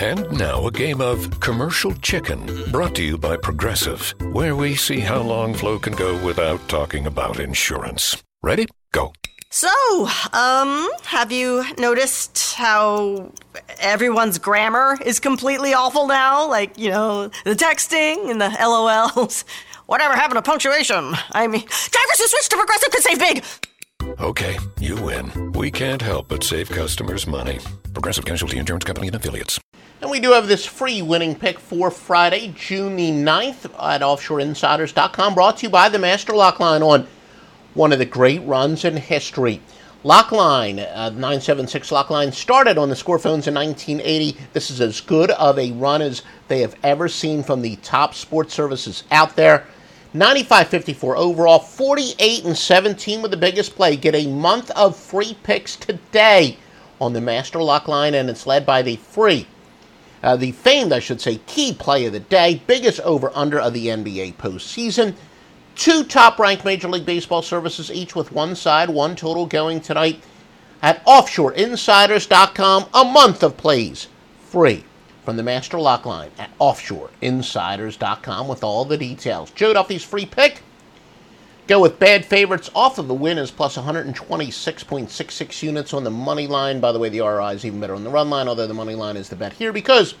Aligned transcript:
And 0.00 0.30
now 0.38 0.64
a 0.66 0.70
game 0.70 1.00
of 1.00 1.40
commercial 1.40 1.92
chicken 1.94 2.46
brought 2.70 2.94
to 2.94 3.02
you 3.02 3.18
by 3.18 3.36
Progressive, 3.36 4.14
where 4.30 4.54
we 4.54 4.76
see 4.76 5.00
how 5.00 5.20
long 5.20 5.54
Flo 5.54 5.76
can 5.80 5.92
go 5.94 6.24
without 6.24 6.60
talking 6.68 7.06
about 7.06 7.40
insurance. 7.40 8.22
Ready? 8.40 8.68
Go. 8.92 9.12
So, 9.50 9.68
um, 10.32 10.88
have 11.02 11.32
you 11.32 11.64
noticed 11.78 12.54
how 12.54 13.32
everyone's 13.80 14.38
grammar 14.38 14.98
is 15.04 15.18
completely 15.18 15.74
awful 15.74 16.06
now? 16.06 16.48
Like, 16.48 16.78
you 16.78 16.90
know, 16.90 17.28
the 17.44 17.56
texting 17.56 18.30
and 18.30 18.40
the 18.40 18.50
LOLs. 18.50 19.44
Whatever 19.86 20.14
happened 20.14 20.36
to 20.36 20.42
punctuation? 20.42 21.14
I 21.32 21.48
mean, 21.48 21.62
drivers 21.62 22.18
who 22.18 22.28
switch 22.28 22.48
to 22.50 22.56
Progressive 22.56 22.90
could 22.90 23.02
save 23.02 23.18
big. 23.18 23.44
Okay, 24.20 24.58
you 24.78 24.94
win. 24.96 25.52
We 25.52 25.72
can't 25.72 26.02
help 26.02 26.28
but 26.28 26.44
save 26.44 26.68
customers 26.70 27.26
money. 27.26 27.58
Progressive 27.94 28.24
Casualty 28.24 28.58
Insurance 28.58 28.84
Company 28.84 29.08
and 29.08 29.16
Affiliates. 29.16 29.58
And 30.00 30.10
we 30.12 30.20
do 30.20 30.30
have 30.30 30.46
this 30.46 30.64
free 30.64 31.02
winning 31.02 31.34
pick 31.34 31.58
for 31.58 31.90
Friday, 31.90 32.54
June 32.56 32.94
the 32.94 33.10
9th 33.10 33.64
at 33.64 34.00
offshoreinsiders.com, 34.00 35.34
brought 35.34 35.56
to 35.58 35.62
you 35.64 35.70
by 35.70 35.88
the 35.88 35.98
Master 35.98 36.34
Lock 36.34 36.60
Line 36.60 36.84
on 36.84 37.08
one 37.74 37.92
of 37.92 37.98
the 37.98 38.06
great 38.06 38.38
runs 38.44 38.84
in 38.84 38.96
history. 38.96 39.60
Lockline, 40.04 40.78
uh, 40.94 41.10
976 41.10 41.90
Lockline, 41.90 42.32
started 42.32 42.78
on 42.78 42.88
the 42.88 42.94
score 42.94 43.18
phones 43.18 43.48
in 43.48 43.54
1980. 43.54 44.38
This 44.52 44.70
is 44.70 44.80
as 44.80 45.00
good 45.00 45.32
of 45.32 45.58
a 45.58 45.72
run 45.72 46.00
as 46.00 46.22
they 46.46 46.60
have 46.60 46.76
ever 46.84 47.08
seen 47.08 47.42
from 47.42 47.60
the 47.60 47.74
top 47.76 48.14
sports 48.14 48.54
services 48.54 49.02
out 49.10 49.34
there. 49.34 49.66
95.54 50.14 51.16
overall, 51.16 51.58
48 51.58 52.44
and 52.44 52.56
17 52.56 53.20
with 53.20 53.32
the 53.32 53.36
biggest 53.36 53.74
play. 53.74 53.96
Get 53.96 54.14
a 54.14 54.28
month 54.28 54.70
of 54.70 54.96
free 54.96 55.36
picks 55.42 55.74
today 55.74 56.56
on 57.00 57.12
the 57.12 57.20
Master 57.20 57.60
Lock 57.60 57.88
line, 57.88 58.14
and 58.14 58.30
it's 58.30 58.46
led 58.46 58.64
by 58.64 58.82
the 58.82 58.94
free, 58.96 59.48
uh, 60.22 60.36
the 60.36 60.52
famed, 60.52 60.92
I 60.92 60.98
should 60.98 61.20
say, 61.20 61.40
key 61.46 61.72
play 61.72 62.06
of 62.06 62.12
the 62.12 62.20
day, 62.20 62.62
biggest 62.66 63.00
over 63.00 63.30
under 63.34 63.58
of 63.60 63.72
the 63.72 63.86
NBA 63.86 64.34
postseason. 64.34 65.14
Two 65.74 66.02
top 66.04 66.38
ranked 66.38 66.64
Major 66.64 66.88
League 66.88 67.06
Baseball 67.06 67.42
services, 67.42 67.90
each 67.90 68.16
with 68.16 68.32
one 68.32 68.56
side, 68.56 68.90
one 68.90 69.14
total 69.14 69.46
going 69.46 69.80
tonight 69.80 70.22
at 70.82 71.04
offshoreinsiders.com. 71.04 72.86
A 72.94 73.04
month 73.04 73.42
of 73.42 73.56
plays 73.56 74.08
free 74.40 74.84
from 75.24 75.36
the 75.36 75.42
Master 75.42 75.78
Lock 75.78 76.04
line 76.04 76.30
at 76.38 76.50
offshoreinsiders.com 76.58 78.48
with 78.48 78.64
all 78.64 78.84
the 78.84 78.96
details. 78.96 79.50
Joe 79.52 79.74
Duffy's 79.74 80.04
free 80.04 80.26
pick. 80.26 80.62
Go 81.68 81.80
with 81.80 81.98
bad 81.98 82.24
favorites 82.24 82.70
off 82.74 82.96
of 82.96 83.08
the 83.08 83.14
win 83.14 83.36
is 83.36 83.50
plus 83.50 83.76
126.66 83.76 85.62
units 85.62 85.92
on 85.92 86.02
the 86.02 86.10
money 86.10 86.46
line. 86.46 86.80
By 86.80 86.92
the 86.92 86.98
way, 86.98 87.10
the 87.10 87.20
RI 87.20 87.54
is 87.54 87.66
even 87.66 87.78
better 87.78 87.94
on 87.94 88.04
the 88.04 88.10
run 88.10 88.30
line, 88.30 88.48
although 88.48 88.66
the 88.66 88.72
money 88.72 88.94
line 88.94 89.18
is 89.18 89.28
the 89.28 89.36
bet 89.36 89.52
here 89.52 89.70
because 89.70 90.14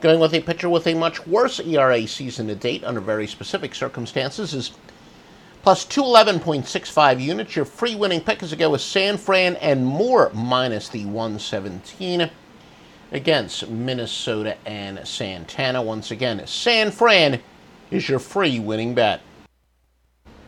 going 0.00 0.18
with 0.18 0.34
a 0.34 0.40
pitcher 0.40 0.68
with 0.68 0.88
a 0.88 0.94
much 0.94 1.24
worse 1.24 1.60
ERA 1.60 2.04
season 2.08 2.48
to 2.48 2.56
date 2.56 2.82
under 2.82 2.98
very 3.00 3.28
specific 3.28 3.76
circumstances 3.76 4.54
is 4.54 4.72
plus 5.62 5.86
211.65 5.86 7.20
units. 7.20 7.54
Your 7.54 7.64
free 7.64 7.94
winning 7.94 8.20
pick 8.20 8.42
is 8.42 8.50
to 8.50 8.56
go 8.56 8.70
with 8.70 8.80
San 8.80 9.18
Fran 9.18 9.54
and 9.56 9.86
Moore 9.86 10.32
minus 10.34 10.88
the 10.88 11.06
117 11.06 12.28
against 13.12 13.68
Minnesota 13.68 14.56
and 14.66 15.06
Santana. 15.06 15.80
Once 15.80 16.10
again, 16.10 16.44
San 16.44 16.90
Fran 16.90 17.40
is 17.92 18.08
your 18.08 18.18
free 18.18 18.58
winning 18.58 18.94
bet. 18.94 19.20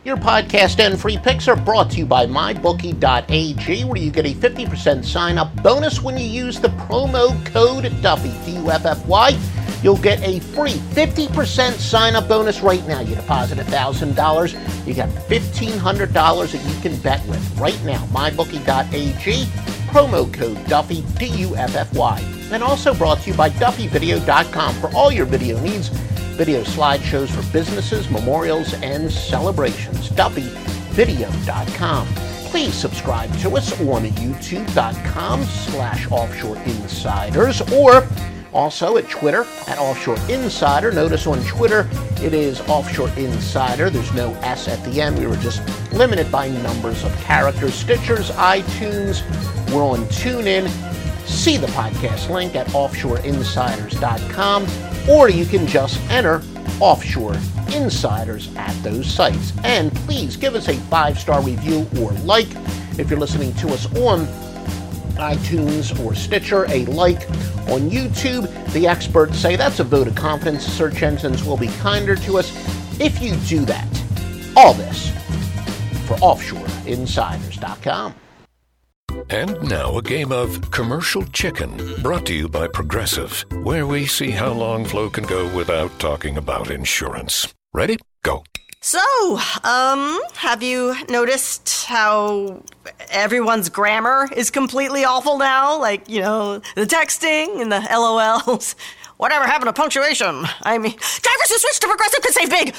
Your 0.05 0.15
podcast 0.15 0.79
and 0.79 0.97
free 0.97 1.17
picks 1.17 1.49
are 1.49 1.57
brought 1.57 1.91
to 1.91 1.97
you 1.97 2.05
by 2.05 2.25
MyBookie.ag, 2.25 3.83
where 3.83 4.01
you 4.01 4.11
get 4.11 4.25
a 4.25 4.33
50% 4.33 5.03
sign 5.03 5.37
up 5.37 5.53
bonus 5.61 6.01
when 6.01 6.17
you 6.17 6.23
use 6.23 6.57
the 6.57 6.69
promo 6.69 7.45
code 7.47 7.83
Duffy, 8.01 8.31
D 8.45 8.57
U 8.59 8.71
F 8.71 8.85
F 8.85 9.05
Y. 9.05 9.37
You'll 9.83 9.97
get 9.97 10.21
a 10.25 10.39
free 10.39 10.75
50% 10.93 11.73
sign 11.73 12.15
up 12.15 12.29
bonus 12.29 12.61
right 12.61 12.85
now. 12.87 13.01
You 13.01 13.15
deposit 13.15 13.57
$1,000, 13.57 14.87
you 14.87 14.93
get 14.93 15.09
$1,500 15.09 16.51
that 16.51 16.73
you 16.73 16.81
can 16.81 16.97
bet 17.01 17.25
with 17.27 17.59
right 17.59 17.83
now. 17.83 18.05
MyBookie.ag, 18.07 19.43
promo 19.91 20.33
code 20.33 20.65
Duffy, 20.67 21.03
D 21.17 21.25
U 21.41 21.57
F 21.57 21.75
F 21.75 21.93
Y. 21.93 22.35
And 22.53 22.63
also 22.63 22.93
brought 22.93 23.19
to 23.23 23.31
you 23.31 23.35
by 23.35 23.49
DuffyVideo.com 23.49 24.75
for 24.75 24.95
all 24.95 25.11
your 25.11 25.25
video 25.25 25.59
needs 25.59 25.89
video 26.39 26.63
slideshows 26.63 27.29
for 27.29 27.51
businesses, 27.51 28.09
memorials, 28.09 28.73
and 28.75 29.11
celebrations. 29.11 30.09
DuffyVideo.com. 30.11 32.07
Please 32.45 32.73
subscribe 32.73 33.37
to 33.39 33.57
us 33.57 33.77
on 33.81 34.05
youtube.com 34.05 35.43
slash 35.43 36.09
offshore 36.09 36.55
insiders 36.59 37.59
or 37.73 38.07
also 38.53 38.95
at 38.95 39.09
Twitter 39.09 39.45
at 39.67 39.77
Offshore 39.79 40.17
Insider. 40.29 40.93
Notice 40.93 41.27
on 41.27 41.43
Twitter 41.43 41.89
it 42.21 42.33
is 42.33 42.61
Offshore 42.61 43.09
Insider. 43.17 43.89
There's 43.89 44.13
no 44.13 44.33
S 44.35 44.69
at 44.69 44.81
the 44.85 45.01
end. 45.01 45.19
We 45.19 45.27
were 45.27 45.35
just 45.35 45.61
limited 45.91 46.31
by 46.31 46.47
numbers 46.47 47.03
of 47.03 47.13
characters. 47.17 47.83
Stitchers, 47.83 48.31
iTunes, 48.31 49.23
we're 49.73 49.83
on 49.83 50.05
TuneIn. 50.05 50.67
See 51.29 51.57
the 51.57 51.67
podcast 51.67 52.29
link 52.29 52.55
at 52.55 52.67
offshoreinsiders.com 52.67 55.09
or 55.09 55.29
you 55.29 55.45
can 55.45 55.67
just 55.67 55.99
enter 56.09 56.41
offshore 56.79 57.35
insiders 57.73 58.53
at 58.55 58.73
those 58.83 59.09
sites. 59.09 59.53
And 59.63 59.93
please 59.95 60.35
give 60.35 60.55
us 60.55 60.67
a 60.67 60.73
five 60.73 61.19
star 61.19 61.41
review 61.41 61.87
or 61.99 62.11
like 62.23 62.47
if 62.97 63.09
you're 63.09 63.19
listening 63.19 63.53
to 63.55 63.69
us 63.69 63.85
on 63.97 64.25
iTunes 65.15 65.97
or 66.03 66.15
Stitcher, 66.15 66.65
a 66.69 66.85
like 66.85 67.29
on 67.69 67.89
YouTube. 67.89 68.49
The 68.73 68.87
experts 68.87 69.37
say 69.37 69.55
that's 69.55 69.79
a 69.79 69.83
vote 69.83 70.07
of 70.07 70.15
confidence. 70.15 70.65
Search 70.65 71.03
engines 71.03 71.43
will 71.43 71.57
be 71.57 71.67
kinder 71.79 72.15
to 72.15 72.37
us 72.37 72.51
if 72.99 73.21
you 73.21 73.35
do 73.47 73.65
that. 73.65 73.87
All 74.55 74.73
this 74.73 75.09
for 76.07 76.15
offshoreinsiders.com. 76.17 78.15
And 79.31 79.61
now 79.69 79.97
a 79.97 80.01
game 80.01 80.31
of 80.31 80.71
commercial 80.71 81.23
chicken 81.25 81.77
brought 82.01 82.25
to 82.25 82.33
you 82.33 82.49
by 82.49 82.67
Progressive, 82.67 83.45
where 83.61 83.85
we 83.85 84.07
see 84.07 84.31
how 84.31 84.51
long 84.51 84.85
Flo 84.85 85.09
can 85.09 85.23
go 85.23 85.55
without 85.55 85.91
talking 85.99 86.37
about 86.37 86.71
insurance. 86.71 87.53
Ready? 87.71 87.97
Go. 88.23 88.43
So, 88.81 88.99
um, 89.63 90.19
have 90.33 90.63
you 90.63 90.95
noticed 91.09 91.85
how 91.85 92.63
everyone's 93.09 93.69
grammar 93.69 94.29
is 94.35 94.49
completely 94.49 95.05
awful 95.05 95.37
now? 95.37 95.77
Like, 95.79 96.09
you 96.09 96.21
know, 96.21 96.59
the 96.75 96.85
texting 96.85 97.61
and 97.61 97.71
the 97.71 97.81
LOLs. 97.81 98.73
Whatever 99.17 99.45
happened 99.45 99.67
to 99.67 99.73
punctuation? 99.73 100.45
I 100.63 100.77
mean, 100.77 100.93
drivers 100.93 101.49
who 101.49 101.57
switch 101.59 101.79
to 101.81 101.87
Progressive 101.87 102.21
could 102.21 102.33
save 102.33 102.49
big. 102.49 102.75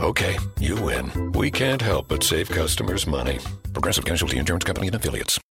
Okay, 0.00 0.38
you 0.58 0.74
win. 0.76 1.32
We 1.32 1.50
can't 1.50 1.82
help 1.82 2.08
but 2.08 2.24
save 2.24 2.48
customers 2.48 3.06
money. 3.06 3.38
Progressive 3.72 4.04
Casualty 4.04 4.38
Insurance 4.38 4.64
Company 4.64 4.88
and 4.88 4.96
Affiliates. 4.96 5.38